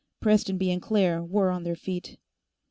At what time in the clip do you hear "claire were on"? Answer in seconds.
0.81-1.61